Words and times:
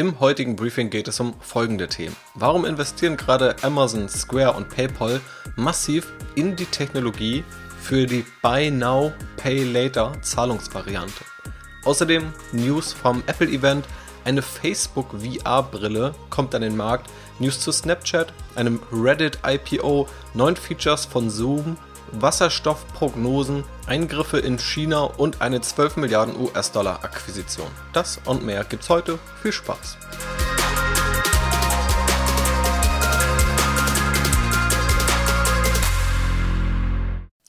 Im 0.00 0.18
heutigen 0.18 0.56
Briefing 0.56 0.88
geht 0.88 1.08
es 1.08 1.20
um 1.20 1.34
folgende 1.40 1.86
Themen. 1.86 2.16
Warum 2.34 2.64
investieren 2.64 3.18
gerade 3.18 3.54
Amazon, 3.60 4.08
Square 4.08 4.54
und 4.54 4.70
PayPal 4.70 5.20
massiv 5.56 6.14
in 6.36 6.56
die 6.56 6.64
Technologie 6.64 7.44
für 7.78 8.06
die 8.06 8.24
Buy 8.40 8.70
Now, 8.70 9.12
Pay 9.36 9.62
Later 9.64 10.14
Zahlungsvariante? 10.22 11.22
Außerdem 11.84 12.32
News 12.52 12.94
vom 12.94 13.22
Apple-Event, 13.26 13.84
eine 14.24 14.40
Facebook 14.40 15.08
VR-Brille 15.20 16.14
kommt 16.30 16.54
an 16.54 16.62
den 16.62 16.78
Markt, 16.78 17.10
News 17.38 17.60
zu 17.60 17.70
Snapchat, 17.70 18.32
einem 18.56 18.80
Reddit 18.90 19.40
IPO, 19.46 20.08
neuen 20.32 20.56
Features 20.56 21.04
von 21.04 21.28
Zoom 21.28 21.76
Wasserstoffprognosen, 22.12 23.64
Eingriffe 23.86 24.38
in 24.38 24.58
China 24.58 25.04
und 25.04 25.40
eine 25.40 25.60
12 25.60 25.96
Milliarden 25.96 26.38
US-Dollar 26.38 27.04
Akquisition. 27.04 27.68
Das 27.92 28.20
und 28.24 28.44
mehr 28.44 28.64
gibt's 28.64 28.88
heute. 28.88 29.18
Viel 29.42 29.52
Spaß! 29.52 29.96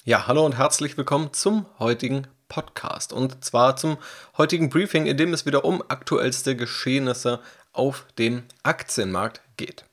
Ja, 0.04 0.27
hallo 0.27 0.45
und 0.45 0.58
herzlich 0.58 0.98
willkommen 0.98 1.32
zum 1.34 1.66
heutigen 1.80 2.27
Podcast 2.49 3.13
und 3.13 3.46
zwar 3.46 3.77
zum 3.77 3.98
heutigen 4.38 4.70
Briefing, 4.70 5.05
in 5.05 5.16
dem 5.16 5.34
es 5.34 5.46
wieder 5.46 5.63
um 5.63 5.84
aktuellste 5.88 6.55
Geschehnisse 6.55 7.40
auf 7.71 8.05
dem 8.18 8.43
Aktienmarkt 8.63 9.41
geht 9.57 9.85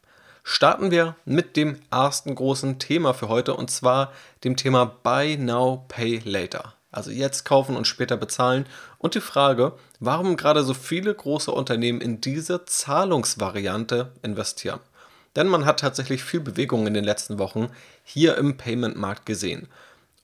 starten 0.48 0.90
wir 0.90 1.14
mit 1.26 1.58
dem 1.58 1.78
ersten 1.90 2.34
großen 2.34 2.78
Thema 2.78 3.12
für 3.12 3.28
heute 3.28 3.54
und 3.54 3.70
zwar 3.70 4.14
dem 4.44 4.56
Thema 4.56 4.86
Buy 4.86 5.36
Now, 5.36 5.84
Pay 5.88 6.22
Later. 6.24 6.72
Also 6.90 7.10
jetzt 7.10 7.44
kaufen 7.44 7.76
und 7.76 7.86
später 7.86 8.16
bezahlen. 8.16 8.64
Und 8.96 9.14
die 9.14 9.20
Frage, 9.20 9.74
warum 10.00 10.38
gerade 10.38 10.62
so 10.62 10.72
viele 10.72 11.14
große 11.14 11.50
Unternehmen 11.52 12.00
in 12.00 12.22
diese 12.22 12.64
Zahlungsvariante 12.64 14.12
investieren. 14.22 14.80
Denn 15.36 15.48
man 15.48 15.66
hat 15.66 15.80
tatsächlich 15.80 16.24
viel 16.24 16.40
Bewegung 16.40 16.86
in 16.86 16.94
den 16.94 17.04
letzten 17.04 17.38
Wochen 17.38 17.68
hier 18.02 18.38
im 18.38 18.56
Payment-Markt 18.56 19.26
gesehen. 19.26 19.68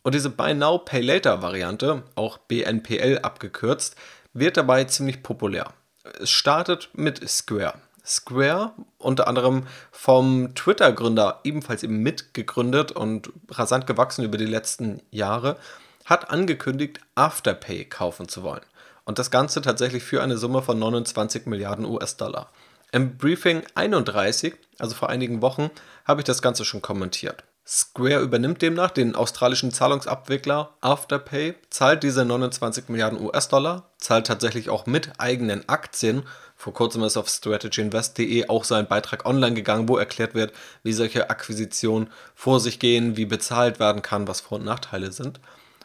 Und 0.05 0.15
diese 0.15 0.31
Buy 0.31 0.55
Now, 0.55 0.79
Pay 0.79 1.03
Later 1.03 1.43
Variante, 1.43 2.03
auch 2.15 2.39
BNPL 2.39 3.19
abgekürzt, 3.19 3.95
wird 4.33 4.57
dabei 4.57 4.85
ziemlich 4.85 5.23
populär. 5.23 5.75
Es 6.19 6.31
startet 6.31 6.89
mit 6.95 7.29
Square. 7.29 7.75
Square, 8.05 8.73
unter 8.99 9.29
anderem 9.29 9.67
vom 9.91 10.55
Twitter-Gründer 10.55 11.41
ebenfalls 11.45 11.83
eben 11.83 11.99
mitgegründet 12.03 12.93
und 12.93 13.33
rasant 13.51 13.87
gewachsen 13.87 14.25
über 14.25 14.39
die 14.39 14.45
letzten 14.45 15.01
Jahre, 15.11 15.57
hat 16.05 16.31
angekündigt, 16.31 17.01
Afterpay 17.15 17.87
kaufen 17.87 18.29
zu 18.29 18.43
wollen. 18.43 18.65
Und 19.05 19.19
das 19.19 19.31
Ganze 19.31 19.63
tatsächlich 19.63 20.03
für 20.03 20.23
eine 20.23 20.39
Summe 20.39 20.63
von 20.63 20.79
29 20.79 21.47
Milliarden 21.47 21.85
US-Dollar. 21.85 22.51
Im 22.93 23.17
Briefing 23.17 23.63
31, 23.75 24.55
also 24.79 24.95
vor 24.95 25.09
einigen 25.09 25.43
Wochen, 25.43 25.71
habe 26.05 26.21
ich 26.21 26.25
das 26.25 26.43
Ganze 26.43 26.65
schon 26.65 26.83
kommentiert. 26.83 27.43
Square 27.67 28.21
übernimmt 28.21 28.61
demnach 28.61 28.91
den 28.91 29.15
australischen 29.15 29.73
Zahlungsabwickler 29.73 30.75
Afterpay, 30.83 31.55
zahlt 31.71 32.03
diese 32.03 32.25
29 32.25 32.89
Milliarden 32.89 33.21
US-Dollar, 33.21 33.91
zahlt 33.97 34.27
tatsächlich 34.27 34.69
auch 34.69 34.85
mit 34.85 35.13
eigenen 35.19 35.67
Aktien 35.69 36.25
vor 36.65 36.73
kurzem 36.73 37.03
ist 37.03 37.19
auf 37.19 37.29
strategyinvest.de 37.29 38.49
auch 38.49 38.65
so 38.65 38.75
ein 38.75 38.89
Beitrag 38.89 39.27
online 39.27 39.53
gegangen, 39.53 39.87
wo 39.87 39.99
erklärt 39.99 40.35
wird, 40.35 40.55
wie 40.83 40.95
solche 40.95 41.29
Akquisitionen 41.29 42.09
vor 42.35 42.59
sich 42.59 42.79
gehen, 42.79 43.19
wie 43.19 43.27
bezahlt 43.27 43.79
werden 43.79 44.01
kann, 44.01 44.27
was 44.27 44.41
Vor- 44.41 44.57
und 44.57 44.65
Nachteile 44.65 45.13
sind. 45.13 45.41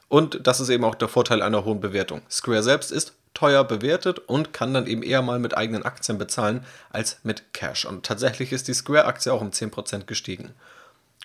Und 0.08 0.48
das 0.48 0.62
ist 0.62 0.70
eben 0.70 0.86
auch 0.86 0.96
der 0.96 1.10
Vorteil 1.10 1.42
einer 1.42 1.66
hohen 1.66 1.82
Bewertung. 1.82 2.22
Square 2.32 2.64
selbst 2.64 2.94
ist 2.94 3.12
teuer 3.34 3.66
bewertet 3.66 4.20
und 4.20 4.54
kann 4.54 4.74
dann 4.74 4.88
eben 4.88 5.04
eher 5.04 5.22
mal 5.22 5.38
mit 5.38 5.58
eigenen 5.58 5.84
Aktien 5.84 6.18
bezahlen 6.18 6.66
als 6.92 7.18
mit 7.24 7.54
Cash. 7.54 7.84
Und 7.84 8.06
tatsächlich 8.06 8.54
ist 8.54 8.70
die 8.70 8.74
Square-Aktie 8.74 9.34
auch 9.34 9.42
um 9.42 9.50
10% 9.50 10.06
gestiegen. 10.06 10.52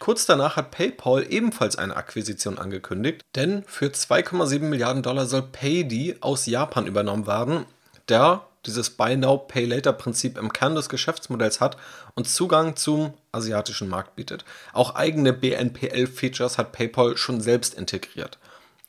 Kurz 0.01 0.27
danach 0.27 0.57
hat 0.57 0.73
PayPal 0.73 1.25
ebenfalls 1.31 1.77
eine 1.77 1.95
Akquisition 1.95 2.59
angekündigt, 2.59 3.23
denn 3.37 3.63
für 3.69 3.87
2,7 3.87 4.63
Milliarden 4.63 5.05
Dollar 5.05 5.27
soll 5.27 5.43
Paydi 5.43 6.17
aus 6.23 6.47
Japan 6.47 6.89
übernommen 6.89 7.29
werden, 7.29 7.67
der 8.09 8.45
dieses 8.67 8.91
Buy 8.91 9.17
Now, 9.17 9.39
Pay 9.39 9.65
Later 9.67 9.93
Prinzip 9.93 10.39
im 10.39 10.53
Kern 10.53 10.75
des 10.75 10.89
Geschäftsmodells 10.89 11.61
hat 11.61 11.77
und 12.15 12.29
Zugang 12.29 12.77
zum 12.77 13.15
asiatischen 13.33 13.89
Markt 13.89 14.17
bietet. 14.17 14.45
Auch 14.73 14.95
eigene 14.95 15.33
BNPL-Features 15.33 16.59
hat 16.59 16.73
PayPal 16.73 17.17
schon 17.17 17.41
selbst 17.41 17.75
integriert. 17.75 18.39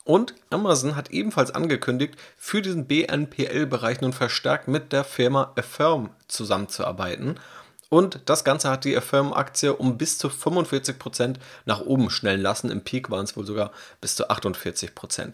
Und 0.03 0.35
Amazon 0.52 0.96
hat 0.96 1.09
ebenfalls 1.09 1.50
angekündigt, 1.52 2.16
für 2.38 2.62
diesen 2.62 2.85
BNPL-Bereich 2.85 4.02
nun 4.02 4.14
verstärkt 4.14 4.68
mit 4.68 4.94
der 4.94 5.03
Firma 5.03 5.52
Affirm 5.56 6.12
zusammenzuarbeiten. 6.28 7.40
Und 7.90 8.19
das 8.25 8.44
Ganze 8.44 8.69
hat 8.69 8.84
die 8.84 8.96
Affirm-Aktie 8.96 9.75
um 9.75 9.97
bis 9.97 10.18
zu 10.18 10.28
45% 10.28 11.38
nach 11.66 11.81
oben 11.81 12.09
schnellen 12.09 12.41
lassen. 12.41 12.69
Im 12.69 12.81
Peak 12.81 13.09
waren 13.09 13.24
es 13.24 13.35
wohl 13.35 13.46
sogar 13.46 13.72
bis 14.00 14.16
zu 14.16 14.30
48%. 14.30 15.34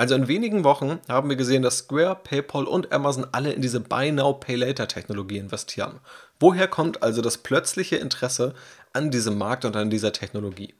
Also 0.00 0.14
in 0.14 0.28
wenigen 0.28 0.64
Wochen 0.64 0.98
haben 1.08 1.28
wir 1.28 1.36
gesehen, 1.36 1.60
dass 1.60 1.80
Square, 1.80 2.20
PayPal 2.24 2.64
und 2.64 2.90
Amazon 2.90 3.26
alle 3.32 3.52
in 3.52 3.60
diese 3.60 3.80
Buy 3.80 4.10
Now, 4.12 4.32
Pay 4.32 4.56
Later 4.56 4.88
Technologie 4.88 5.36
investieren. 5.36 6.00
Woher 6.38 6.68
kommt 6.68 7.02
also 7.02 7.20
das 7.20 7.36
plötzliche 7.36 7.96
Interesse 7.96 8.54
an 8.94 9.10
diesem 9.10 9.36
Markt 9.36 9.66
und 9.66 9.76
an 9.76 9.90
dieser 9.90 10.14
Technologie? 10.14 10.72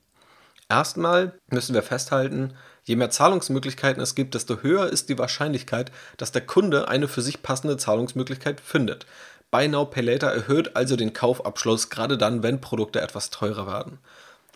Erstmal 0.70 1.34
müssen 1.50 1.74
wir 1.74 1.82
festhalten, 1.82 2.54
je 2.84 2.96
mehr 2.96 3.10
Zahlungsmöglichkeiten 3.10 4.02
es 4.02 4.14
gibt, 4.14 4.34
desto 4.34 4.62
höher 4.62 4.86
ist 4.86 5.10
die 5.10 5.18
Wahrscheinlichkeit, 5.18 5.92
dass 6.16 6.32
der 6.32 6.46
Kunde 6.46 6.88
eine 6.88 7.06
für 7.06 7.20
sich 7.20 7.42
passende 7.42 7.76
Zahlungsmöglichkeit 7.76 8.58
findet. 8.58 9.04
Buy 9.50 9.68
Now, 9.68 9.84
Pay 9.84 10.02
Later 10.02 10.32
erhöht 10.32 10.76
also 10.76 10.96
den 10.96 11.12
Kaufabschluss, 11.12 11.90
gerade 11.90 12.16
dann, 12.16 12.42
wenn 12.42 12.62
Produkte 12.62 13.02
etwas 13.02 13.28
teurer 13.28 13.66
werden. 13.66 13.98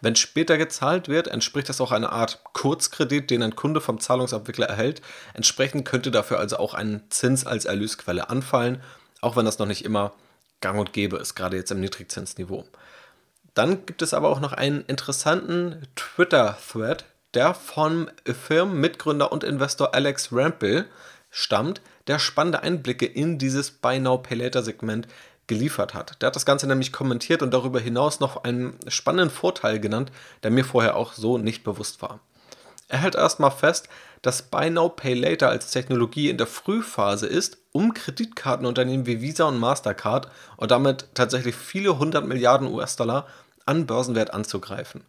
Wenn 0.04 0.16
später 0.16 0.58
gezahlt 0.58 1.08
wird, 1.08 1.28
entspricht 1.28 1.70
das 1.70 1.80
auch 1.80 1.90
einer 1.90 2.12
Art 2.12 2.40
Kurzkredit, 2.52 3.30
den 3.30 3.42
ein 3.42 3.56
Kunde 3.56 3.80
vom 3.80 4.00
Zahlungsabwickler 4.00 4.66
erhält. 4.66 5.00
Entsprechend 5.32 5.86
könnte 5.86 6.10
dafür 6.10 6.38
also 6.38 6.58
auch 6.58 6.74
ein 6.74 7.04
Zins 7.08 7.46
als 7.46 7.64
Erlösquelle 7.64 8.28
anfallen, 8.28 8.82
auch 9.22 9.34
wenn 9.34 9.46
das 9.46 9.58
noch 9.58 9.64
nicht 9.64 9.82
immer 9.82 10.12
gang 10.60 10.78
und 10.78 10.92
gäbe 10.92 11.16
ist, 11.16 11.34
gerade 11.36 11.56
jetzt 11.56 11.70
im 11.70 11.80
Niedrigzinsniveau. 11.80 12.66
Dann 13.54 13.86
gibt 13.86 14.02
es 14.02 14.12
aber 14.12 14.28
auch 14.28 14.40
noch 14.40 14.52
einen 14.52 14.84
interessanten 14.88 15.88
Twitter-Thread, 15.96 17.06
der 17.32 17.54
vom 17.54 18.10
Firmenmitgründer 18.26 19.32
und 19.32 19.42
Investor 19.42 19.94
Alex 19.94 20.28
Rampel 20.32 20.84
stammt, 21.30 21.80
der 22.08 22.18
spannende 22.18 22.62
Einblicke 22.62 23.06
in 23.06 23.38
dieses 23.38 23.70
Buy 23.70 24.00
Now 24.00 24.18
Pay 24.18 24.36
Later 24.36 24.62
Segment 24.62 25.08
geliefert 25.46 25.94
hat. 25.94 26.20
Der 26.20 26.28
hat 26.28 26.36
das 26.36 26.46
Ganze 26.46 26.66
nämlich 26.66 26.92
kommentiert 26.92 27.42
und 27.42 27.52
darüber 27.52 27.80
hinaus 27.80 28.20
noch 28.20 28.44
einen 28.44 28.78
spannenden 28.88 29.30
Vorteil 29.30 29.80
genannt, 29.80 30.10
der 30.42 30.50
mir 30.50 30.64
vorher 30.64 30.96
auch 30.96 31.12
so 31.12 31.38
nicht 31.38 31.64
bewusst 31.64 32.02
war. 32.02 32.20
Er 32.88 32.98
hält 32.98 33.14
erstmal 33.14 33.50
fest, 33.50 33.88
dass 34.22 34.42
Buy 34.42 34.70
Now 34.70 34.88
Pay 34.88 35.14
Later 35.14 35.48
als 35.48 35.70
Technologie 35.70 36.30
in 36.30 36.38
der 36.38 36.46
Frühphase 36.46 37.26
ist, 37.26 37.58
um 37.72 37.92
Kreditkartenunternehmen 37.92 39.06
wie 39.06 39.20
Visa 39.20 39.44
und 39.44 39.58
Mastercard 39.58 40.28
und 40.56 40.70
damit 40.70 41.08
tatsächlich 41.14 41.54
viele 41.54 41.98
hundert 41.98 42.26
Milliarden 42.26 42.72
US-Dollar 42.72 43.26
an 43.66 43.86
Börsenwert 43.86 44.32
anzugreifen. 44.32 45.04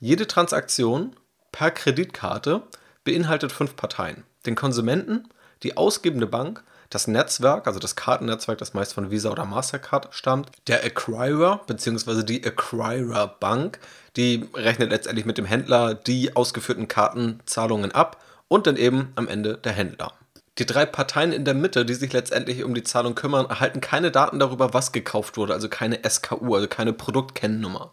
Jede 0.00 0.26
Transaktion 0.26 1.16
per 1.52 1.70
Kreditkarte 1.70 2.62
beinhaltet 3.04 3.52
fünf 3.52 3.76
Parteien: 3.76 4.24
den 4.46 4.54
Konsumenten, 4.54 5.28
die 5.62 5.76
ausgebende 5.76 6.26
Bank, 6.26 6.62
das 6.90 7.06
Netzwerk, 7.06 7.66
also 7.66 7.78
das 7.78 7.96
Kartennetzwerk, 7.96 8.58
das 8.58 8.74
meist 8.74 8.94
von 8.94 9.10
Visa 9.10 9.30
oder 9.30 9.44
Mastercard 9.44 10.08
stammt, 10.10 10.50
der 10.66 10.84
Acquirer 10.84 11.60
bzw. 11.66 12.22
die 12.22 12.44
Acquirer 12.44 13.36
Bank, 13.40 13.78
die 14.16 14.48
rechnet 14.54 14.90
letztendlich 14.90 15.26
mit 15.26 15.38
dem 15.38 15.44
Händler 15.44 15.94
die 15.94 16.34
ausgeführten 16.34 16.88
Kartenzahlungen 16.88 17.92
ab 17.92 18.22
und 18.48 18.66
dann 18.66 18.76
eben 18.76 19.12
am 19.16 19.28
Ende 19.28 19.58
der 19.58 19.72
Händler. 19.72 20.12
Die 20.58 20.66
drei 20.66 20.86
Parteien 20.86 21.32
in 21.32 21.44
der 21.44 21.54
Mitte, 21.54 21.84
die 21.84 21.94
sich 21.94 22.12
letztendlich 22.12 22.64
um 22.64 22.74
die 22.74 22.82
Zahlung 22.82 23.14
kümmern, 23.14 23.46
erhalten 23.46 23.80
keine 23.80 24.10
Daten 24.10 24.40
darüber, 24.40 24.74
was 24.74 24.90
gekauft 24.90 25.36
wurde, 25.36 25.54
also 25.54 25.68
keine 25.68 26.00
SKU, 26.08 26.54
also 26.54 26.66
keine 26.66 26.92
Produktkennnummer. 26.92 27.92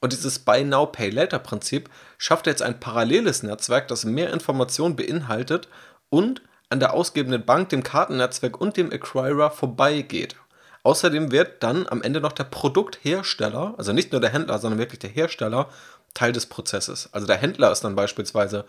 Und 0.00 0.12
dieses 0.12 0.38
Buy 0.38 0.64
Now 0.64 0.86
Pay 0.86 1.10
Later 1.10 1.38
Prinzip 1.40 1.90
schafft 2.16 2.46
jetzt 2.46 2.62
ein 2.62 2.80
paralleles 2.80 3.42
Netzwerk, 3.42 3.88
das 3.88 4.04
mehr 4.04 4.32
Informationen 4.32 4.96
beinhaltet 4.96 5.68
und 6.08 6.40
an 6.70 6.80
der 6.80 6.94
ausgebenden 6.94 7.44
Bank, 7.44 7.70
dem 7.70 7.82
Kartennetzwerk 7.82 8.60
und 8.60 8.76
dem 8.76 8.92
Acquirer 8.92 9.50
vorbeigeht. 9.50 10.36
Außerdem 10.82 11.32
wird 11.32 11.62
dann 11.62 11.86
am 11.88 12.02
Ende 12.02 12.20
noch 12.20 12.32
der 12.32 12.44
Produkthersteller, 12.44 13.74
also 13.76 13.92
nicht 13.92 14.12
nur 14.12 14.20
der 14.20 14.30
Händler, 14.30 14.58
sondern 14.58 14.78
wirklich 14.78 15.00
der 15.00 15.10
Hersteller, 15.10 15.68
Teil 16.14 16.32
des 16.32 16.46
Prozesses. 16.46 17.08
Also 17.12 17.26
der 17.26 17.36
Händler 17.36 17.70
ist 17.70 17.84
dann 17.84 17.94
beispielsweise 17.94 18.64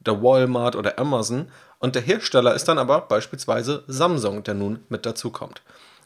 der 0.00 0.22
Walmart 0.22 0.76
oder 0.76 0.98
Amazon 0.98 1.48
und 1.78 1.94
der 1.94 2.02
Hersteller 2.02 2.54
ist 2.54 2.68
dann 2.68 2.78
aber 2.78 3.02
beispielsweise 3.02 3.84
Samsung, 3.86 4.42
der 4.42 4.54
nun 4.54 4.84
mit 4.88 5.06
dazukommt. 5.06 5.62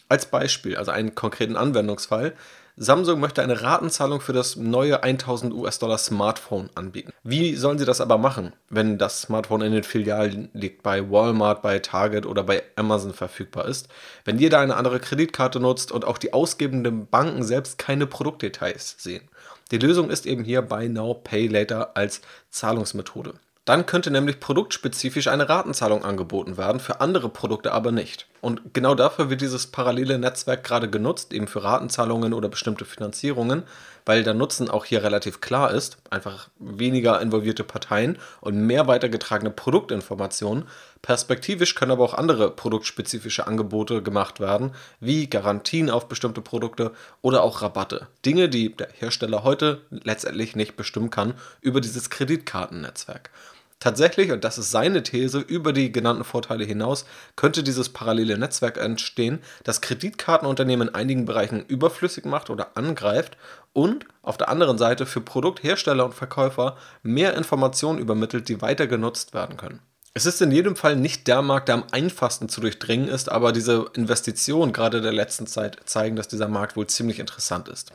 Als 0.09 0.27
Beispiel, 0.27 0.77
also 0.77 0.91
einen 0.91 1.15
konkreten 1.15 1.57
Anwendungsfall, 1.57 2.35
Samsung 2.79 3.21
möchte 3.21 3.43
eine 3.43 3.63
Ratenzahlung 3.63 4.21
für 4.21 4.35
das 4.35 4.57
neue 4.57 5.03
1000 5.03 5.55
US-Dollar 5.55 5.97
Smartphone 5.97 6.69
anbieten. 6.75 7.15
Wie 7.23 7.55
sollen 7.55 7.79
sie 7.79 7.87
das 7.87 8.03
aber 8.03 8.19
machen, 8.19 8.53
wenn 8.69 8.99
das 8.99 9.23
Smartphone 9.23 9.63
in 9.63 9.73
den 9.73 9.83
Filialen 9.83 10.51
liegt, 10.53 10.83
bei 10.83 11.11
Walmart, 11.11 11.63
bei 11.63 11.79
Target 11.79 12.27
oder 12.27 12.43
bei 12.43 12.63
Amazon 12.77 13.15
verfügbar 13.15 13.65
ist, 13.65 13.89
wenn 14.27 14.39
jeder 14.39 14.59
eine 14.59 14.77
andere 14.77 15.01
Kreditkarte 15.01 15.59
nutzt 15.59 15.91
und 15.91 16.05
auch 16.05 16.19
die 16.19 16.35
ausgebenden 16.35 17.07
Banken 17.07 17.43
selbst 17.45 17.79
keine 17.79 18.07
Produktdetails 18.07 18.97
sehen? 18.99 19.27
Die 19.71 19.79
Lösung 19.79 20.11
ist 20.11 20.27
eben 20.27 20.45
hier 20.45 20.61
Buy 20.61 20.91
Now, 20.91 21.15
Pay 21.15 21.47
Later 21.47 21.97
als 21.97 22.21
Zahlungsmethode. 22.51 23.33
Dann 23.65 23.87
könnte 23.87 24.11
nämlich 24.11 24.39
produktspezifisch 24.39 25.29
eine 25.29 25.49
Ratenzahlung 25.49 26.05
angeboten 26.05 26.59
werden, 26.59 26.79
für 26.79 27.01
andere 27.01 27.31
Produkte 27.31 27.73
aber 27.73 27.91
nicht. 27.91 28.27
Und 28.47 28.75
genau 28.75 28.95
dafür 28.95 29.29
wird 29.29 29.41
dieses 29.41 29.67
parallele 29.67 30.21
Netzwerk 30.21 30.63
gerade 30.63 30.89
genutzt, 30.89 31.33
eben 31.33 31.49
für 31.49 31.65
Ratenzahlungen 31.65 32.33
oder 32.33 32.49
bestimmte 32.49 32.85
Finanzierungen, 32.85 33.65
weil 34.05 34.23
der 34.23 34.35
Nutzen 34.35 34.71
auch 34.71 34.85
hier 34.85 35.03
relativ 35.03 35.41
klar 35.41 35.73
ist, 35.73 35.97
einfach 36.11 36.49
weniger 36.61 37.21
involvierte 37.21 37.65
Parteien 37.65 38.19
und 38.41 38.57
mehr 38.57 38.87
weitergetragene 38.87 39.51
Produktinformationen. 39.51 40.67
Perspektivisch 41.03 41.75
können 41.75 41.91
aber 41.91 42.05
auch 42.05 42.15
andere 42.15 42.53
produktspezifische 42.53 43.49
Angebote 43.49 44.01
gemacht 44.01 44.39
werden, 44.39 44.77
wie 45.01 45.29
Garantien 45.29 45.91
auf 45.91 46.07
bestimmte 46.07 46.41
Produkte 46.41 46.93
oder 47.23 47.43
auch 47.43 47.63
Rabatte. 47.63 48.07
Dinge, 48.25 48.49
die 48.49 48.77
der 48.77 48.91
Hersteller 48.93 49.43
heute 49.43 49.81
letztendlich 49.91 50.55
nicht 50.55 50.77
bestimmen 50.77 51.11
kann 51.11 51.35
über 51.63 51.81
dieses 51.81 52.11
Kreditkartennetzwerk. 52.11 53.31
Tatsächlich, 53.79 54.33
und 54.33 54.43
das 54.43 54.57
ist 54.57 54.71
seine 54.71 55.03
These, 55.03 55.39
über 55.39 55.75
die 55.75 55.93
genannten 55.93 56.25
Vorteile 56.25 56.65
hinaus 56.65 57.05
könnte 57.37 57.63
dieses 57.63 57.91
parallele 57.91 58.39
Netzwerk 58.39 58.79
entstehen, 58.79 59.41
das 59.65 59.83
Kreditkartenunternehmen 59.83 60.89
in 60.89 60.95
einigen 60.95 61.27
Bereichen 61.27 61.65
überflüssig 61.67 62.25
macht 62.25 62.49
oder 62.49 62.77
angreift 62.77 63.37
und 63.75 64.07
auf 64.23 64.39
der 64.39 64.49
anderen 64.49 64.79
Seite 64.79 65.05
für 65.05 65.21
Produkthersteller 65.21 66.07
und 66.07 66.15
Verkäufer 66.15 66.79
mehr 67.03 67.37
Informationen 67.37 67.99
übermittelt, 67.99 68.49
die 68.49 68.63
weiter 68.63 68.87
genutzt 68.87 69.35
werden 69.35 69.59
können. 69.59 69.81
Es 70.15 70.25
ist 70.25 70.41
in 70.41 70.51
jedem 70.51 70.77
Fall 70.77 70.97
nicht 70.97 71.27
der 71.27 71.43
Markt, 71.43 71.69
der 71.69 71.75
am 71.75 71.85
einfachsten 71.93 72.49
zu 72.49 72.63
durchdringen 72.63 73.09
ist, 73.09 73.31
aber 73.31 73.53
diese 73.53 73.91
Investitionen 73.93 74.73
gerade 74.73 75.03
der 75.03 75.13
letzten 75.13 75.47
Zeit 75.47 75.77
zeigen, 75.85 76.17
dass 76.17 76.29
dieser 76.29 76.49
Markt 76.49 76.75
wohl 76.75 76.87
ziemlich 76.87 77.19
interessant 77.19 77.69
ist. 77.69 77.93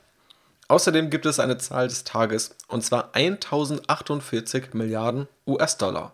Außerdem 0.71 1.09
gibt 1.09 1.25
es 1.25 1.37
eine 1.41 1.57
Zahl 1.57 1.89
des 1.89 2.05
Tages, 2.05 2.55
und 2.69 2.81
zwar 2.81 3.13
1048 3.13 4.73
Milliarden 4.73 5.27
US-Dollar. 5.45 6.13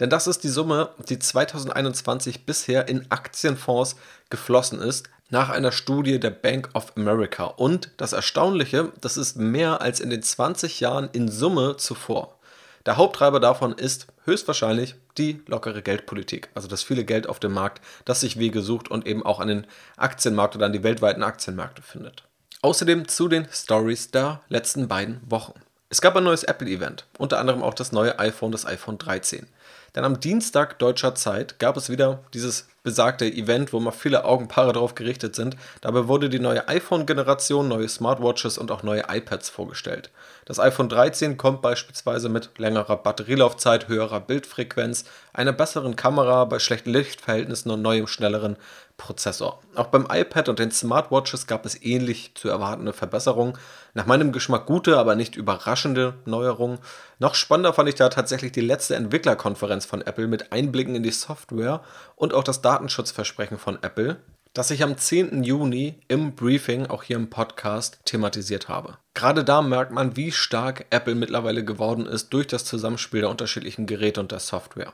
Denn 0.00 0.10
das 0.10 0.26
ist 0.26 0.42
die 0.42 0.48
Summe, 0.48 0.88
die 1.08 1.20
2021 1.20 2.44
bisher 2.44 2.88
in 2.88 3.08
Aktienfonds 3.12 3.94
geflossen 4.30 4.80
ist, 4.80 5.10
nach 5.30 5.48
einer 5.48 5.70
Studie 5.70 6.18
der 6.18 6.30
Bank 6.30 6.70
of 6.74 6.96
America. 6.96 7.44
Und 7.44 7.92
das 7.96 8.12
Erstaunliche, 8.12 8.90
das 9.00 9.16
ist 9.16 9.36
mehr 9.36 9.80
als 9.80 10.00
in 10.00 10.10
den 10.10 10.24
20 10.24 10.80
Jahren 10.80 11.08
in 11.12 11.28
Summe 11.28 11.76
zuvor. 11.76 12.40
Der 12.86 12.96
Haupttreiber 12.96 13.38
davon 13.38 13.74
ist 13.74 14.08
höchstwahrscheinlich 14.24 14.96
die 15.18 15.40
lockere 15.46 15.82
Geldpolitik, 15.82 16.48
also 16.54 16.66
das 16.66 16.82
viele 16.82 17.04
Geld 17.04 17.28
auf 17.28 17.38
dem 17.38 17.52
Markt, 17.52 17.80
das 18.06 18.22
sich 18.22 18.40
Wege 18.40 18.60
sucht 18.60 18.90
und 18.90 19.06
eben 19.06 19.24
auch 19.24 19.38
an 19.38 19.46
den 19.46 19.68
Aktienmarkt 19.96 20.56
oder 20.56 20.66
an 20.66 20.72
die 20.72 20.82
weltweiten 20.82 21.22
Aktienmärkte 21.22 21.82
findet. 21.82 22.24
Außerdem 22.64 23.08
zu 23.08 23.28
den 23.28 23.46
Stories 23.52 24.10
der 24.10 24.40
letzten 24.48 24.88
beiden 24.88 25.20
Wochen. 25.28 25.52
Es 25.90 26.00
gab 26.00 26.16
ein 26.16 26.24
neues 26.24 26.44
Apple-Event, 26.44 27.04
unter 27.18 27.38
anderem 27.38 27.62
auch 27.62 27.74
das 27.74 27.92
neue 27.92 28.18
iPhone, 28.18 28.52
das 28.52 28.64
iPhone 28.64 28.96
13. 28.96 29.46
Denn 29.94 30.04
am 30.04 30.20
Dienstag 30.20 30.78
deutscher 30.78 31.14
Zeit 31.14 31.58
gab 31.58 31.76
es 31.76 31.88
wieder 31.88 32.24
dieses 32.32 32.66
besagte 32.84 33.24
Event, 33.24 33.72
wo 33.72 33.80
mal 33.80 33.92
viele 33.92 34.24
Augenpaare 34.24 34.72
darauf 34.72 34.94
gerichtet 34.94 35.34
sind. 35.34 35.56
Dabei 35.80 36.06
wurde 36.06 36.28
die 36.28 36.38
neue 36.38 36.68
iPhone-Generation, 36.68 37.66
neue 37.66 37.88
Smartwatches 37.88 38.58
und 38.58 38.70
auch 38.70 38.82
neue 38.82 39.04
iPads 39.08 39.48
vorgestellt. 39.48 40.10
Das 40.44 40.60
iPhone 40.60 40.90
13 40.90 41.38
kommt 41.38 41.62
beispielsweise 41.62 42.28
mit 42.28 42.50
längerer 42.58 42.96
Batterielaufzeit, 42.96 43.88
höherer 43.88 44.20
Bildfrequenz, 44.20 45.04
einer 45.32 45.52
besseren 45.52 45.96
Kamera 45.96 46.44
bei 46.44 46.58
schlechten 46.58 46.90
Lichtverhältnissen 46.90 47.70
und 47.70 47.80
neuem, 47.80 48.06
schnelleren 48.06 48.56
Prozessor. 48.96 49.60
Auch 49.74 49.88
beim 49.88 50.06
iPad 50.08 50.48
und 50.50 50.58
den 50.60 50.70
Smartwatches 50.70 51.48
gab 51.48 51.66
es 51.66 51.82
ähnlich 51.82 52.32
zu 52.34 52.48
erwartende 52.48 52.92
Verbesserungen. 52.92 53.58
Nach 53.94 54.06
meinem 54.06 54.30
Geschmack 54.30 54.66
gute, 54.66 54.98
aber 54.98 55.16
nicht 55.16 55.34
überraschende 55.34 56.14
Neuerungen. 56.26 56.78
Noch 57.18 57.34
spannender 57.34 57.72
fand 57.72 57.88
ich 57.88 57.96
da 57.96 58.08
tatsächlich 58.08 58.52
die 58.52 58.60
letzte 58.60 58.94
Entwicklerkonferenz 58.94 59.53
von 59.56 60.02
Apple 60.02 60.26
mit 60.26 60.52
Einblicken 60.52 60.94
in 60.94 61.02
die 61.02 61.10
Software 61.10 61.82
und 62.16 62.34
auch 62.34 62.44
das 62.44 62.62
Datenschutzversprechen 62.62 63.58
von 63.58 63.78
Apple, 63.82 64.16
das 64.54 64.70
ich 64.70 64.82
am 64.82 64.96
10. 64.96 65.42
Juni 65.42 66.00
im 66.06 66.34
Briefing, 66.36 66.86
auch 66.86 67.02
hier 67.02 67.16
im 67.16 67.28
Podcast, 67.28 67.98
thematisiert 68.04 68.68
habe. 68.68 68.98
Gerade 69.14 69.44
da 69.44 69.62
merkt 69.62 69.90
man, 69.90 70.16
wie 70.16 70.30
stark 70.30 70.86
Apple 70.90 71.16
mittlerweile 71.16 71.64
geworden 71.64 72.06
ist 72.06 72.32
durch 72.32 72.46
das 72.46 72.64
Zusammenspiel 72.64 73.22
der 73.22 73.30
unterschiedlichen 73.30 73.86
Geräte 73.86 74.20
und 74.20 74.30
der 74.30 74.40
Software. 74.40 74.92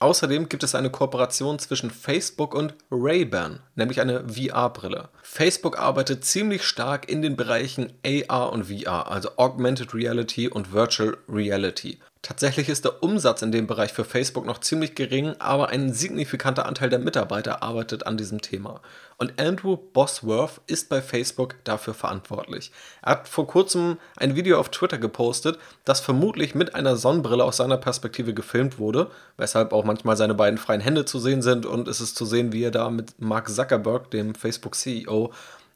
Außerdem 0.00 0.48
gibt 0.48 0.62
es 0.62 0.76
eine 0.76 0.90
Kooperation 0.90 1.58
zwischen 1.58 1.90
Facebook 1.90 2.54
und 2.54 2.74
Ray-Ban, 2.92 3.58
nämlich 3.74 4.00
eine 4.00 4.28
VR-Brille. 4.28 5.08
Facebook 5.22 5.76
arbeitet 5.76 6.24
ziemlich 6.24 6.62
stark 6.62 7.08
in 7.08 7.20
den 7.20 7.34
Bereichen 7.34 7.92
AR 8.06 8.52
und 8.52 8.66
VR, 8.66 9.10
also 9.10 9.30
Augmented 9.36 9.94
Reality 9.94 10.48
und 10.48 10.72
Virtual 10.72 11.16
Reality. 11.28 11.98
Tatsächlich 12.20 12.68
ist 12.68 12.84
der 12.84 13.02
Umsatz 13.02 13.42
in 13.42 13.52
dem 13.52 13.68
Bereich 13.68 13.92
für 13.92 14.04
Facebook 14.04 14.44
noch 14.44 14.58
ziemlich 14.58 14.96
gering, 14.96 15.34
aber 15.38 15.68
ein 15.68 15.92
signifikanter 15.92 16.66
Anteil 16.66 16.90
der 16.90 16.98
Mitarbeiter 16.98 17.62
arbeitet 17.62 18.06
an 18.06 18.16
diesem 18.16 18.40
Thema. 18.40 18.80
Und 19.18 19.40
Andrew 19.40 19.76
Bosworth 19.76 20.60
ist 20.66 20.88
bei 20.88 21.00
Facebook 21.00 21.54
dafür 21.62 21.94
verantwortlich. 21.94 22.72
Er 23.02 23.12
hat 23.12 23.28
vor 23.28 23.46
kurzem 23.46 23.98
ein 24.16 24.34
Video 24.34 24.58
auf 24.58 24.70
Twitter 24.70 24.98
gepostet, 24.98 25.58
das 25.84 26.00
vermutlich 26.00 26.56
mit 26.56 26.74
einer 26.74 26.96
Sonnenbrille 26.96 27.44
aus 27.44 27.58
seiner 27.58 27.76
Perspektive 27.76 28.34
gefilmt 28.34 28.80
wurde, 28.80 29.10
weshalb 29.36 29.72
auch 29.72 29.84
manchmal 29.84 30.16
seine 30.16 30.34
beiden 30.34 30.58
freien 30.58 30.80
Hände 30.80 31.04
zu 31.04 31.20
sehen 31.20 31.40
sind 31.40 31.66
und 31.66 31.86
es 31.86 32.00
ist 32.00 32.16
zu 32.16 32.24
sehen, 32.24 32.52
wie 32.52 32.64
er 32.64 32.72
da 32.72 32.90
mit 32.90 33.20
Mark 33.20 33.48
Zuckerberg, 33.48 34.10
dem 34.10 34.34
Facebook-CEO, 34.34 35.32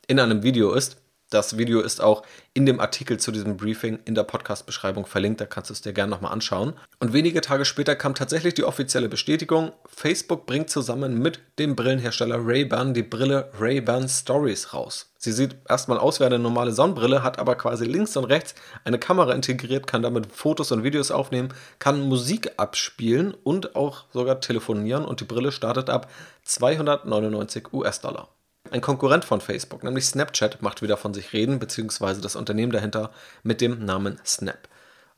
in 0.08 0.18
einem 0.18 0.42
Video 0.42 0.72
ist. 0.72 1.01
Das 1.32 1.56
Video 1.56 1.80
ist 1.80 2.02
auch 2.02 2.24
in 2.52 2.66
dem 2.66 2.78
Artikel 2.78 3.18
zu 3.18 3.32
diesem 3.32 3.56
Briefing 3.56 3.98
in 4.04 4.14
der 4.14 4.24
Podcast-Beschreibung 4.24 5.06
verlinkt, 5.06 5.40
da 5.40 5.46
kannst 5.46 5.70
du 5.70 5.72
es 5.72 5.80
dir 5.80 5.94
gerne 5.94 6.10
nochmal 6.10 6.30
anschauen. 6.30 6.74
Und 7.00 7.14
wenige 7.14 7.40
Tage 7.40 7.64
später 7.64 7.96
kam 7.96 8.14
tatsächlich 8.14 8.52
die 8.52 8.64
offizielle 8.64 9.08
Bestätigung, 9.08 9.72
Facebook 9.86 10.44
bringt 10.44 10.68
zusammen 10.68 11.18
mit 11.18 11.40
dem 11.58 11.74
Brillenhersteller 11.74 12.36
Ray-Ban 12.38 12.92
die 12.92 13.02
Brille 13.02 13.50
Ray-Ban 13.58 14.10
Stories 14.10 14.74
raus. 14.74 15.14
Sie 15.16 15.32
sieht 15.32 15.56
erstmal 15.66 15.96
aus 15.96 16.20
wie 16.20 16.24
eine 16.24 16.38
normale 16.38 16.72
Sonnenbrille, 16.72 17.22
hat 17.22 17.38
aber 17.38 17.54
quasi 17.54 17.86
links 17.86 18.14
und 18.18 18.24
rechts 18.24 18.54
eine 18.84 18.98
Kamera 18.98 19.32
integriert, 19.32 19.86
kann 19.86 20.02
damit 20.02 20.30
Fotos 20.30 20.70
und 20.70 20.84
Videos 20.84 21.10
aufnehmen, 21.10 21.48
kann 21.78 22.02
Musik 22.02 22.50
abspielen 22.58 23.32
und 23.42 23.74
auch 23.74 24.04
sogar 24.12 24.40
telefonieren 24.40 25.06
und 25.06 25.20
die 25.20 25.24
Brille 25.24 25.50
startet 25.50 25.88
ab 25.88 26.10
299 26.44 27.72
US-Dollar. 27.72 28.28
Ein 28.72 28.80
Konkurrent 28.80 29.26
von 29.26 29.42
Facebook, 29.42 29.84
nämlich 29.84 30.06
Snapchat, 30.06 30.62
macht 30.62 30.80
wieder 30.80 30.96
von 30.96 31.12
sich 31.12 31.34
reden, 31.34 31.58
beziehungsweise 31.58 32.22
das 32.22 32.36
Unternehmen 32.36 32.72
dahinter 32.72 33.10
mit 33.42 33.60
dem 33.60 33.84
Namen 33.84 34.18
Snap. 34.24 34.66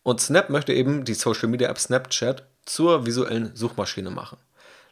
Und 0.03 0.21
Snap 0.21 0.51
möchte 0.51 0.73
eben 0.73 1.05
die 1.05 1.15
Social 1.15 1.49
Media 1.49 1.69
App 1.69 1.79
Snapchat 1.79 2.43
zur 2.65 3.07
visuellen 3.07 3.55
Suchmaschine 3.55 4.11
machen. 4.11 4.39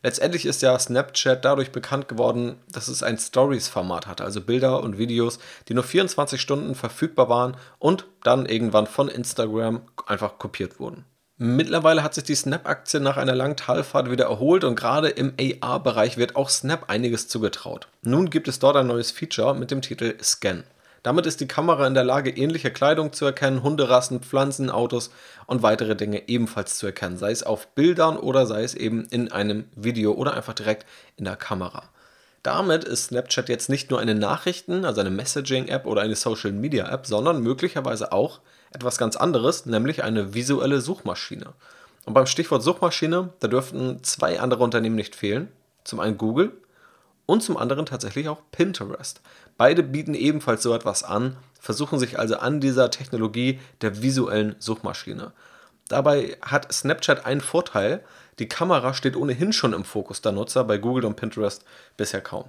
Letztendlich 0.04 0.47
ist 0.47 0.62
ja 0.62 0.78
Snapchat 0.78 1.45
dadurch 1.45 1.73
bekannt 1.73 2.09
geworden, 2.09 2.54
dass 2.71 2.87
es 2.87 3.02
ein 3.02 3.19
Stories-Format 3.19 4.07
hatte, 4.07 4.23
also 4.23 4.40
Bilder 4.40 4.81
und 4.81 4.97
Videos, 4.97 5.40
die 5.69 5.75
nur 5.75 5.83
24 5.83 6.40
Stunden 6.40 6.76
verfügbar 6.76 7.28
waren 7.28 7.57
und 7.81 8.07
dann 8.23 8.47
irgendwann 8.47 8.87
von 8.87 9.09
Instagram 9.09 9.81
einfach 10.07 10.38
kopiert 10.38 10.78
wurden. 10.78 11.04
Mittlerweile 11.44 12.04
hat 12.04 12.14
sich 12.14 12.22
die 12.22 12.37
Snap-Aktie 12.37 13.00
nach 13.00 13.16
einer 13.16 13.34
langen 13.34 13.56
Talfahrt 13.56 14.08
wieder 14.08 14.26
erholt 14.26 14.62
und 14.62 14.76
gerade 14.76 15.08
im 15.08 15.34
AR-Bereich 15.61 16.16
wird 16.16 16.37
auch 16.37 16.49
Snap 16.49 16.88
einiges 16.88 17.26
zugetraut. 17.26 17.88
Nun 18.02 18.30
gibt 18.30 18.46
es 18.46 18.61
dort 18.61 18.76
ein 18.76 18.87
neues 18.87 19.11
Feature 19.11 19.52
mit 19.56 19.72
dem 19.72 19.82
Titel 19.82 20.14
Scan. 20.22 20.62
Damit 21.02 21.26
ist 21.26 21.40
die 21.40 21.49
Kamera 21.49 21.84
in 21.88 21.94
der 21.94 22.04
Lage, 22.04 22.30
ähnliche 22.30 22.70
Kleidung 22.70 23.12
zu 23.12 23.25
erkennen, 23.25 23.64
Hunderassen, 23.64 24.20
Pflanzen, 24.20 24.70
Autos 24.70 25.11
und 25.46 25.64
weitere 25.64 25.96
Dinge 25.96 26.28
ebenfalls 26.28 26.78
zu 26.78 26.87
erkennen, 26.87 27.18
sei 27.18 27.32
es 27.32 27.42
auf 27.42 27.66
Bildern 27.75 28.18
oder 28.18 28.46
sei 28.46 28.62
es 28.62 28.76
eben 28.76 29.06
in 29.11 29.32
einem 29.32 29.64
Video 29.75 30.12
oder 30.12 30.34
einfach 30.34 30.54
direkt 30.54 30.87
in 31.16 31.25
der 31.25 31.34
Kamera. 31.34 31.88
Damit 32.44 32.84
ist 32.84 33.06
Snapchat 33.06 33.49
jetzt 33.49 33.68
nicht 33.68 33.90
nur 33.90 33.99
eine 33.99 34.14
Nachrichten-, 34.14 34.84
also 34.84 35.00
eine 35.00 35.11
Messaging-App 35.11 35.87
oder 35.87 36.02
eine 36.02 36.14
Social-Media-App, 36.14 37.04
sondern 37.04 37.42
möglicherweise 37.42 38.12
auch 38.12 38.38
etwas 38.73 38.99
ganz 38.99 39.17
anderes, 39.17 39.67
nämlich 39.67 40.02
eine 40.02 40.35
visuelle 40.35 40.81
Suchmaschine. 40.81 41.52
Und 42.05 42.14
beim 42.14 42.26
Stichwort 42.26 42.62
Suchmaschine, 42.62 43.33
da 43.41 43.49
dürften 43.49 44.02
zwei 44.02 44.41
andere 44.41 44.64
Unternehmen 44.64 44.97
nicht 44.97 45.14
fehlen. 45.14 45.49
Zum 45.85 46.00
einen 46.00 46.19
Google 46.19 46.52
und 47.26 47.43
zum 47.43 47.57
anderen 47.57 47.87
tatsächlich 47.87 48.29
auch 48.29 48.43
Pinterest. 48.50 49.21
Beide 49.57 49.83
bieten 49.83 50.14
ebenfalls 50.14 50.62
so 50.62 50.75
etwas 50.75 51.05
an, 51.05 51.37
versuchen 51.61 51.99
sich 51.99 52.19
also 52.19 52.37
an 52.37 52.61
dieser 52.61 52.91
Technologie 52.91 53.61
der 53.81 54.02
visuellen 54.02 54.57
Suchmaschine. 54.59 55.33
Dabei 55.88 56.37
hat 56.43 56.73
Snapchat 56.73 57.26
einen 57.26 57.41
Vorteil, 57.41 58.02
die 58.38 58.49
Kamera 58.49 58.95
steht 58.95 59.17
ohnehin 59.17 59.52
schon 59.52 59.73
im 59.73 59.85
Fokus 59.85 60.23
der 60.23 60.33
Nutzer, 60.33 60.64
bei 60.64 60.79
Google 60.79 61.05
und 61.05 61.17
Pinterest 61.17 61.64
bisher 61.97 62.21
kaum. 62.21 62.47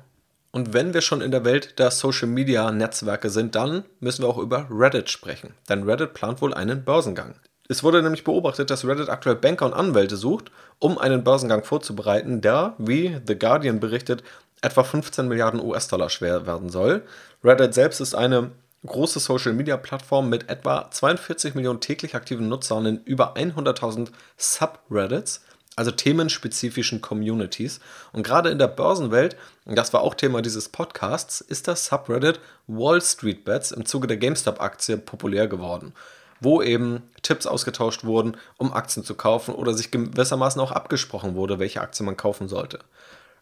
Und 0.56 0.72
wenn 0.72 0.94
wir 0.94 1.02
schon 1.02 1.22
in 1.22 1.32
der 1.32 1.46
Welt 1.46 1.80
der 1.80 1.90
Social-Media-Netzwerke 1.90 3.32
sind, 3.32 3.56
dann 3.56 3.86
müssen 4.00 4.22
wir 4.22 4.30
auch 4.30 4.38
über 4.38 4.68
Reddit 4.70 5.10
sprechen. 5.10 5.56
Denn 5.68 5.82
Reddit 5.82 6.14
plant 6.14 6.44
wohl 6.44 6.54
einen 6.54 6.86
Börsengang. 6.86 7.34
Es 7.68 7.82
wurde 7.82 8.04
nämlich 8.04 8.24
beobachtet, 8.24 8.70
dass 8.70 8.86
Reddit 8.86 9.10
aktuell 9.10 9.36
Banker 9.36 9.66
und 9.66 9.74
Anwälte 9.74 10.16
sucht, 10.16 10.52
um 10.78 11.00
einen 11.00 11.24
Börsengang 11.24 11.64
vorzubereiten, 11.64 12.42
der, 12.42 12.76
wie 12.78 13.20
The 13.26 13.40
Guardian 13.40 13.80
berichtet, 13.80 14.24
etwa 14.62 14.84
15 14.84 15.28
Milliarden 15.28 15.60
US-Dollar 15.60 16.12
schwer 16.12 16.46
werden 16.46 16.70
soll. 16.70 17.02
Reddit 17.44 17.74
selbst 17.74 18.00
ist 18.00 18.14
eine 18.14 18.52
große 18.86 19.20
Social-Media-Plattform 19.20 20.30
mit 20.30 20.52
etwa 20.52 20.88
42 20.92 21.56
Millionen 21.56 21.80
täglich 21.80 22.14
aktiven 22.14 22.48
Nutzern 22.48 22.86
in 22.86 23.02
über 23.06 23.36
100.000 23.36 24.10
Subreddits 24.38 25.42
also 25.76 25.92
themenspezifischen 25.92 27.02
Communities. 27.02 27.80
Und 28.12 28.24
gerade 28.24 28.50
in 28.50 28.60
der 28.60 28.68
Börsenwelt, 28.68 29.36
und 29.66 29.78
das 29.78 29.94
war 29.94 30.02
auch 30.02 30.14
Thema 30.14 30.42
dieses 30.42 30.70
Podcasts, 30.70 31.42
ist 31.42 31.68
das 31.68 31.86
Subreddit 31.86 32.40
Wall 32.68 33.02
Street 33.02 33.44
Bets 33.46 33.72
im 33.72 33.86
Zuge 33.86 34.08
der 34.08 34.18
GameStop-Aktie 34.18 34.98
populär 34.98 35.48
geworden, 35.48 35.94
wo 36.40 36.62
eben 36.62 37.04
Tipps 37.22 37.46
ausgetauscht 37.46 38.04
wurden, 38.04 38.38
um 38.58 38.74
Aktien 38.74 39.06
zu 39.06 39.16
kaufen 39.16 39.56
oder 39.56 39.74
sich 39.74 39.92
gewissermaßen 39.92 40.62
auch 40.62 40.72
abgesprochen 40.72 41.36
wurde, 41.36 41.60
welche 41.60 41.82
Aktie 41.82 42.06
man 42.06 42.18
kaufen 42.18 42.48
sollte. 42.48 42.80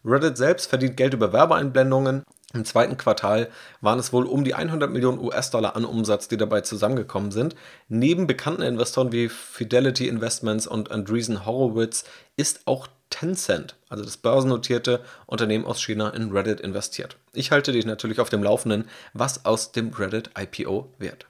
Reddit 0.04 0.36
selbst 0.36 0.66
verdient 0.66 0.96
Geld 0.96 1.14
über 1.14 1.32
Werbeeinblendungen 1.32 2.24
im 2.54 2.64
zweiten 2.64 2.96
Quartal 2.96 3.48
waren 3.80 3.98
es 3.98 4.12
wohl 4.12 4.26
um 4.26 4.44
die 4.44 4.54
100 4.54 4.90
Millionen 4.90 5.18
US-Dollar 5.18 5.76
an 5.76 5.84
Umsatz, 5.84 6.28
die 6.28 6.36
dabei 6.36 6.60
zusammengekommen 6.60 7.30
sind. 7.30 7.54
Neben 7.88 8.26
bekannten 8.26 8.62
Investoren 8.62 9.12
wie 9.12 9.28
Fidelity 9.28 10.08
Investments 10.08 10.66
und 10.66 10.90
Andreessen 10.90 11.46
Horowitz 11.46 12.04
ist 12.36 12.62
auch 12.66 12.88
Tencent, 13.10 13.76
also 13.88 14.04
das 14.04 14.16
börsennotierte 14.16 15.04
Unternehmen 15.26 15.66
aus 15.66 15.82
China, 15.82 16.10
in 16.10 16.32
Reddit 16.32 16.60
investiert. 16.60 17.16
Ich 17.34 17.50
halte 17.50 17.72
dich 17.72 17.84
natürlich 17.84 18.20
auf 18.20 18.30
dem 18.30 18.42
Laufenden, 18.42 18.88
was 19.12 19.44
aus 19.44 19.72
dem 19.72 19.90
Reddit 19.92 20.30
IPO 20.38 20.88
wird. 20.98 21.26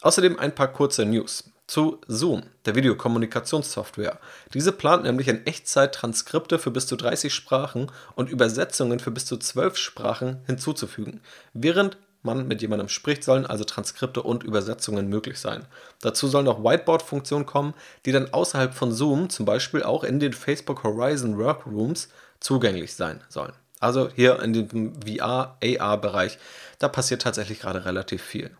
Außerdem 0.00 0.38
ein 0.38 0.54
paar 0.54 0.68
kurze 0.68 1.04
News 1.04 1.51
zu 1.72 2.02
Zoom, 2.06 2.42
der 2.66 2.74
Videokommunikationssoftware. 2.74 4.18
Diese 4.52 4.72
plant 4.72 5.04
nämlich 5.04 5.28
in 5.28 5.46
Echtzeit 5.46 5.94
Transkripte 5.94 6.58
für 6.58 6.70
bis 6.70 6.86
zu 6.86 6.96
30 6.96 7.32
Sprachen 7.32 7.90
und 8.14 8.28
Übersetzungen 8.28 9.00
für 9.00 9.10
bis 9.10 9.24
zu 9.24 9.38
12 9.38 9.78
Sprachen 9.78 10.42
hinzuzufügen. 10.46 11.22
Während 11.54 11.96
man 12.22 12.46
mit 12.46 12.60
jemandem 12.60 12.90
spricht, 12.90 13.24
sollen 13.24 13.46
also 13.46 13.64
Transkripte 13.64 14.22
und 14.22 14.44
Übersetzungen 14.44 15.08
möglich 15.08 15.40
sein. 15.40 15.64
Dazu 16.02 16.28
sollen 16.28 16.44
noch 16.44 16.62
Whiteboard-Funktionen 16.62 17.46
kommen, 17.46 17.72
die 18.04 18.12
dann 18.12 18.34
außerhalb 18.34 18.74
von 18.74 18.92
Zoom, 18.92 19.30
zum 19.30 19.46
Beispiel 19.46 19.82
auch 19.82 20.04
in 20.04 20.20
den 20.20 20.34
Facebook 20.34 20.84
Horizon 20.84 21.38
Workrooms, 21.38 22.10
zugänglich 22.38 22.94
sein 22.94 23.22
sollen. 23.30 23.54
Also 23.80 24.10
hier 24.14 24.42
in 24.42 24.52
dem 24.52 24.92
VR-AR-Bereich, 25.00 26.38
da 26.78 26.88
passiert 26.88 27.22
tatsächlich 27.22 27.60
gerade 27.60 27.86
relativ 27.86 28.22
viel. 28.22 28.50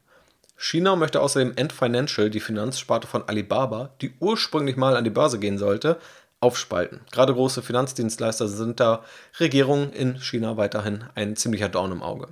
China 0.62 0.94
möchte 0.94 1.20
außerdem 1.20 1.54
Ant 1.58 1.72
Financial, 1.72 2.30
die 2.30 2.38
Finanzsparte 2.38 3.08
von 3.08 3.28
Alibaba, 3.28 3.90
die 4.00 4.14
ursprünglich 4.20 4.76
mal 4.76 4.96
an 4.96 5.02
die 5.02 5.10
Börse 5.10 5.40
gehen 5.40 5.58
sollte, 5.58 5.98
aufspalten. 6.38 7.00
Gerade 7.10 7.34
große 7.34 7.62
Finanzdienstleister 7.62 8.46
sind 8.46 8.78
da 8.78 9.02
Regierungen 9.40 9.92
in 9.92 10.20
China 10.20 10.56
weiterhin 10.56 11.02
ein 11.16 11.34
ziemlicher 11.34 11.68
Dorn 11.68 11.90
im 11.90 12.00
Auge. 12.00 12.28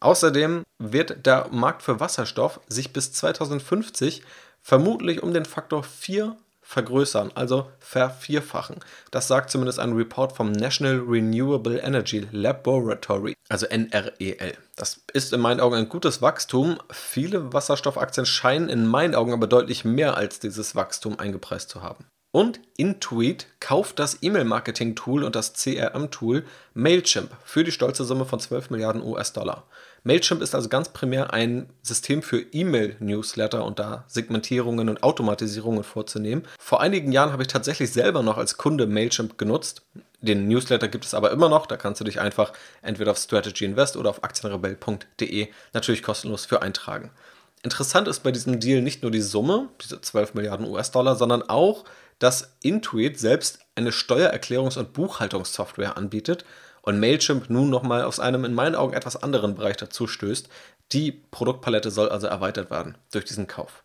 Außerdem 0.00 0.62
wird 0.78 1.26
der 1.26 1.48
Markt 1.50 1.82
für 1.82 2.00
Wasserstoff 2.00 2.58
sich 2.68 2.94
bis 2.94 3.12
2050 3.12 4.22
vermutlich 4.62 5.22
um 5.22 5.34
den 5.34 5.44
Faktor 5.44 5.84
4 5.84 6.34
vergrößern, 6.72 7.30
also 7.34 7.70
vervierfachen. 7.78 8.76
Das 9.10 9.28
sagt 9.28 9.50
zumindest 9.50 9.78
ein 9.78 9.92
Report 9.92 10.32
vom 10.32 10.52
National 10.52 10.98
Renewable 11.06 11.78
Energy 11.78 12.26
Laboratory, 12.32 13.34
also 13.48 13.66
NREL. 13.66 14.56
Das 14.76 15.02
ist 15.12 15.32
in 15.32 15.40
meinen 15.40 15.60
Augen 15.60 15.76
ein 15.76 15.88
gutes 15.88 16.22
Wachstum. 16.22 16.78
Viele 16.90 17.52
Wasserstoffaktien 17.52 18.26
scheinen 18.26 18.68
in 18.68 18.86
meinen 18.86 19.14
Augen 19.14 19.32
aber 19.32 19.46
deutlich 19.46 19.84
mehr 19.84 20.16
als 20.16 20.40
dieses 20.40 20.74
Wachstum 20.74 21.18
eingepreist 21.18 21.68
zu 21.68 21.82
haben. 21.82 22.06
Und 22.32 22.60
Intuit 22.78 23.46
kauft 23.60 23.98
das 23.98 24.18
E-Mail-Marketing-Tool 24.22 25.22
und 25.22 25.36
das 25.36 25.52
CRM-Tool 25.52 26.44
Mailchimp 26.72 27.30
für 27.44 27.62
die 27.62 27.72
stolze 27.72 28.04
Summe 28.04 28.24
von 28.24 28.40
12 28.40 28.70
Milliarden 28.70 29.02
US-Dollar. 29.02 29.64
Mailchimp 30.02 30.40
ist 30.40 30.54
also 30.54 30.70
ganz 30.70 30.88
primär 30.88 31.34
ein 31.34 31.68
System 31.82 32.22
für 32.22 32.40
E-Mail-Newsletter 32.40 33.62
und 33.64 33.78
da 33.78 34.04
Segmentierungen 34.08 34.88
und 34.88 35.02
Automatisierungen 35.02 35.84
vorzunehmen. 35.84 36.44
Vor 36.58 36.80
einigen 36.80 37.12
Jahren 37.12 37.32
habe 37.32 37.42
ich 37.42 37.48
tatsächlich 37.48 37.92
selber 37.92 38.22
noch 38.22 38.38
als 38.38 38.56
Kunde 38.56 38.86
Mailchimp 38.86 39.36
genutzt. 39.36 39.82
Den 40.22 40.48
Newsletter 40.48 40.88
gibt 40.88 41.04
es 41.04 41.12
aber 41.12 41.32
immer 41.32 41.50
noch. 41.50 41.66
Da 41.66 41.76
kannst 41.76 42.00
du 42.00 42.04
dich 42.04 42.18
einfach 42.18 42.54
entweder 42.80 43.10
auf 43.10 43.18
Strategy 43.18 43.66
Invest 43.66 43.98
oder 43.98 44.08
auf 44.08 44.24
aktienrebell.de 44.24 45.48
natürlich 45.74 46.02
kostenlos 46.02 46.46
für 46.46 46.62
eintragen. 46.62 47.10
Interessant 47.62 48.08
ist 48.08 48.20
bei 48.24 48.32
diesem 48.32 48.58
Deal 48.58 48.82
nicht 48.82 49.02
nur 49.02 49.12
die 49.12 49.20
Summe, 49.20 49.68
diese 49.80 50.00
12 50.00 50.34
Milliarden 50.34 50.66
US-Dollar, 50.66 51.14
sondern 51.14 51.42
auch, 51.42 51.84
dass 52.22 52.56
Intuit 52.62 53.18
selbst 53.18 53.58
eine 53.74 53.90
Steuererklärungs- 53.90 54.78
und 54.78 54.92
Buchhaltungssoftware 54.92 55.96
anbietet 55.96 56.44
und 56.82 57.00
Mailchimp 57.00 57.50
nun 57.50 57.68
nochmal 57.68 58.04
aus 58.04 58.20
einem 58.20 58.44
in 58.44 58.54
meinen 58.54 58.76
Augen 58.76 58.92
etwas 58.92 59.20
anderen 59.20 59.56
Bereich 59.56 59.76
dazu 59.76 60.06
stößt. 60.06 60.48
Die 60.92 61.10
Produktpalette 61.10 61.90
soll 61.90 62.08
also 62.08 62.28
erweitert 62.28 62.70
werden 62.70 62.96
durch 63.10 63.24
diesen 63.24 63.48
Kauf. 63.48 63.82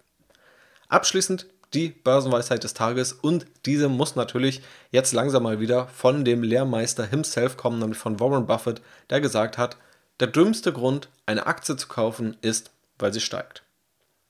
Abschließend 0.88 1.48
die 1.74 1.90
Börsenweisheit 1.90 2.64
des 2.64 2.76
Tages 2.76 3.12
und 3.12 3.48
diese 3.66 3.90
muss 3.90 4.16
natürlich 4.16 4.62
jetzt 4.92 5.14
langsam 5.14 5.44
mal 5.44 5.60
wieder 5.60 5.88
von 5.88 6.24
dem 6.24 6.44
Lehrmeister 6.44 7.06
himself 7.06 7.58
kommen, 7.58 7.80
nämlich 7.80 7.98
von 7.98 8.20
Warren 8.20 8.46
Buffett, 8.46 8.82
der 9.10 9.20
gesagt 9.20 9.58
hat, 9.58 9.78
der 10.20 10.28
dümmste 10.28 10.72
Grund, 10.72 11.10
eine 11.26 11.48
Aktie 11.48 11.76
zu 11.76 11.88
kaufen, 11.88 12.38
ist, 12.42 12.72
weil 13.00 13.14
sie 13.14 13.20
steigt. 13.20 13.64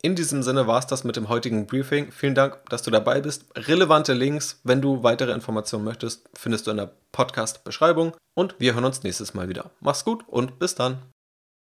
In 0.04 0.16
diesem 0.16 0.44
Sinne 0.44 0.68
war 0.68 0.78
es 0.78 0.86
das 0.86 1.04
mit 1.04 1.16
dem 1.16 1.28
heutigen 1.28 1.66
Briefing. 1.66 2.12
Vielen 2.12 2.36
Dank, 2.36 2.60
dass 2.70 2.84
du 2.84 2.92
dabei 2.92 3.20
bist. 3.20 3.46
Relevante 3.56 4.14
Links, 4.14 4.60
wenn 4.64 4.82
du 4.82 5.02
weitere 5.02 5.32
Informationen 5.32 5.86
möchtest, 5.86 6.30
findest 6.36 6.68
du 6.68 6.72
in 6.72 6.78
der 6.78 6.92
Podcast-Beschreibung. 7.12 8.16
Und 8.36 8.56
wir 8.60 8.76
hören 8.76 8.86
uns 8.86 9.02
nächstes 9.02 9.34
Mal 9.34 9.50
wieder. 9.50 9.72
Mach's 9.80 10.06
gut 10.06 10.24
und 10.28 10.60
bis 10.60 10.76
dann. 10.76 11.00